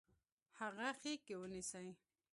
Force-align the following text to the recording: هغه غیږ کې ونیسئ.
هغه 0.59 0.87
غیږ 1.01 1.19
کې 1.27 1.35
ونیسئ. 1.41 1.87